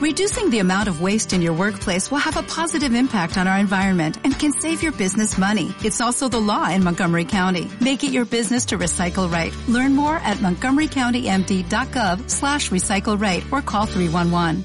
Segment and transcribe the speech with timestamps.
[0.00, 3.58] Reducing the amount of waste in your workplace will have a positive impact on our
[3.58, 5.74] environment and can save your business money.
[5.84, 7.68] It's also the law in Montgomery County.
[7.82, 9.54] Make it your business to recycle right.
[9.68, 14.64] Learn more at montgomerycountymd.gov slash recycle right or call 311.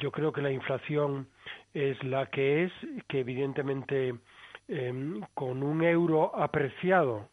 [0.00, 1.28] Yo creo que la inflación
[1.74, 2.72] es la que es,
[3.08, 4.16] que evidentemente
[4.66, 7.28] eh, con un euro apreciado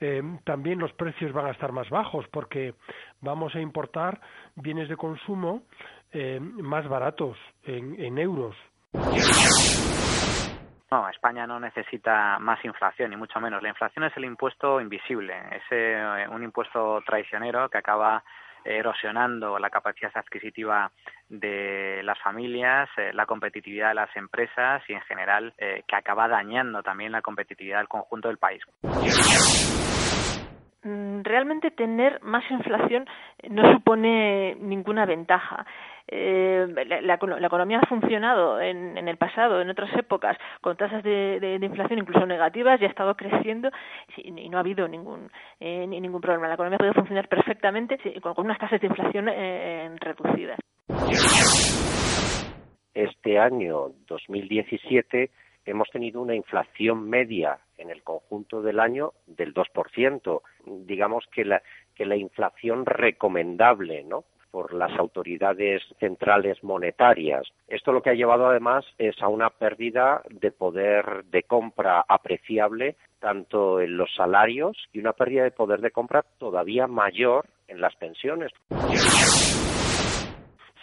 [0.00, 2.74] eh, también los precios van a estar más bajos porque
[3.20, 4.20] vamos a importar
[4.56, 5.62] bienes de consumo
[6.12, 8.56] eh, más baratos en, en euros.
[10.90, 13.60] No, España no necesita más inflación, ni mucho menos.
[13.62, 18.22] La inflación es el impuesto invisible, es eh, un impuesto traicionero que acaba
[18.64, 20.90] erosionando la capacidad adquisitiva
[21.28, 26.28] de las familias, eh, la competitividad de las empresas y, en general, eh, que acaba
[26.28, 28.62] dañando también la competitividad del conjunto del país.
[31.24, 33.06] Realmente tener más inflación
[33.48, 35.64] no supone ninguna ventaja.
[36.06, 36.66] Eh,
[37.02, 42.26] la, economía ha funcionado en, el pasado, en otras épocas, con tasas de, inflación incluso
[42.26, 43.70] negativas y ha estado creciendo
[44.18, 46.46] y, no ha habido ningún eh, ningún problema.
[46.46, 50.58] La economía puede funcionar perfectamente con, unas tasas de inflación eh, reducidas.
[52.92, 55.30] Este año 2017
[55.64, 60.42] hemos tenido una inflación media en el conjunto del año del 2%.
[60.66, 61.62] Digamos que la,
[61.94, 64.24] que la inflación recomendable, ¿no?
[64.54, 67.42] por las autoridades centrales monetarias.
[67.66, 72.94] Esto lo que ha llevado además es a una pérdida de poder de compra apreciable
[73.18, 77.96] tanto en los salarios y una pérdida de poder de compra todavía mayor en las
[77.96, 78.52] pensiones.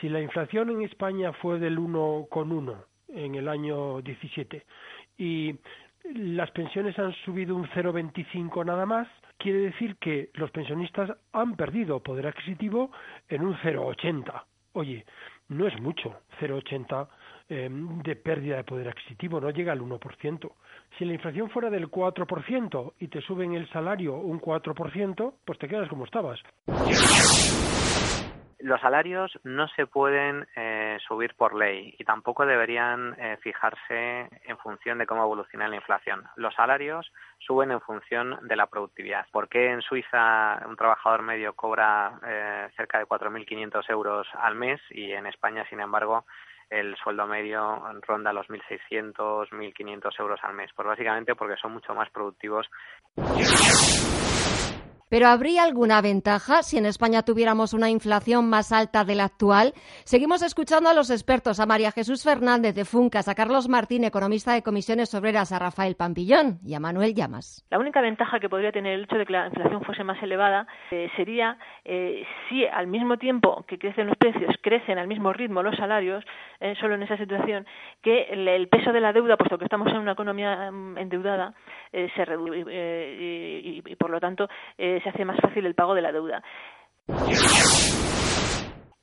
[0.02, 2.76] Si la inflación en España fue del 1,1
[3.08, 4.66] en el año 17
[5.18, 5.56] y
[6.14, 9.08] las pensiones han subido un 0,25 nada más,
[9.38, 12.92] quiere decir que los pensionistas han perdido poder adquisitivo
[13.30, 14.44] en un 0,80.
[14.74, 15.06] Oye,
[15.50, 17.08] no es mucho, 0,80
[17.50, 20.52] em, de pérdida de poder adquisitivo, no llega al 1%.
[20.98, 25.68] Si la inflación fuera del 4% y te suben el salario un 4%, pues te
[25.68, 26.40] quedas como estabas
[28.64, 34.58] los salarios no se pueden eh, subir por ley y tampoco deberían eh, fijarse en
[34.58, 36.24] función de cómo evoluciona la inflación.
[36.36, 39.26] Los salarios suben en función de la productividad.
[39.32, 44.80] ¿Por qué en Suiza un trabajador medio cobra eh, cerca de 4.500 euros al mes
[44.90, 46.26] y en España, sin embargo,
[46.70, 50.72] el sueldo medio ronda los 1.600, 1.500 euros al mes?
[50.76, 52.70] Pues básicamente porque son mucho más productivos.
[55.12, 59.74] Pero ¿habría alguna ventaja si en España tuviéramos una inflación más alta de la actual?
[60.06, 64.54] Seguimos escuchando a los expertos, a María Jesús Fernández de Funcas, a Carlos Martín, economista
[64.54, 67.68] de comisiones obreras, a Rafael Pampillón y a Manuel Llamas.
[67.70, 70.66] La única ventaja que podría tener el hecho de que la inflación fuese más elevada
[70.92, 75.62] eh, sería eh, si al mismo tiempo que crecen los precios, crecen al mismo ritmo
[75.62, 76.24] los salarios,
[76.62, 77.68] eh, solo en esa situación,
[78.02, 81.00] que el, peso de la deuda, puesto que estamos en una economía mm,
[81.92, 84.48] endeudada, se reduce y, y, por lo tanto
[84.78, 86.44] se hace más fácil el pago de la deuda.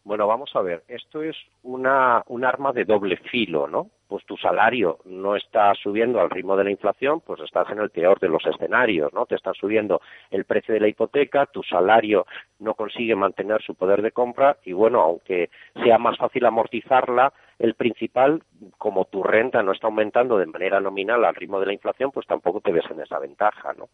[0.09, 3.91] Bueno, vamos a ver, esto es una, un arma de doble filo, ¿no?
[4.07, 7.91] Pues tu salario no está subiendo al ritmo de la inflación, pues estás en el
[7.91, 9.27] peor de los escenarios, ¿no?
[9.27, 12.25] Te está subiendo el precio de la hipoteca, tu salario
[12.59, 15.51] no consigue mantener su poder de compra y bueno, aunque
[15.85, 18.43] sea más fácil amortizarla, el principal,
[18.79, 22.27] como tu renta no está aumentando de manera nominal al ritmo de la inflación, pues
[22.27, 23.91] tampoco te ves en esa ventaja, ¿no?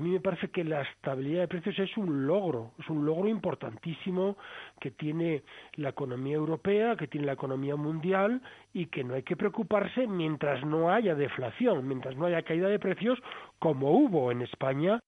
[0.00, 3.28] A mí me parece que la estabilidad de precios es un logro, es un logro
[3.28, 4.38] importantísimo
[4.80, 5.42] que tiene
[5.74, 8.40] la economía europea, que tiene la economía mundial
[8.72, 12.78] y que no hay que preocuparse mientras no haya deflación, mientras no haya caída de
[12.78, 13.18] precios
[13.58, 15.00] como hubo en España.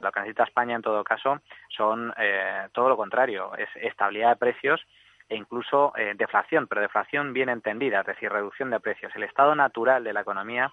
[0.00, 1.42] Lo que necesita España en todo caso
[1.76, 4.80] son eh, todo lo contrario, es estabilidad de precios
[5.28, 9.12] e incluso eh, deflación, pero deflación bien entendida, es decir, reducción de precios.
[9.14, 10.72] El estado natural de la economía